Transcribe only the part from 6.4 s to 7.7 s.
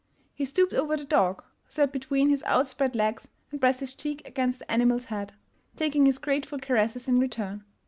caresses in return.